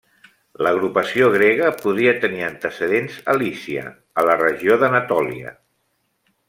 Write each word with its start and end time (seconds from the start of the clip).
L'agrupació 0.67 1.27
grega 1.35 1.67
podria 1.83 2.15
tenir 2.25 2.43
antecedents 2.47 3.21
a 3.35 3.39
Lícia, 3.43 3.85
a 4.23 4.27
la 4.31 4.39
regió 4.43 4.83
d'Anatòlia. 4.85 5.57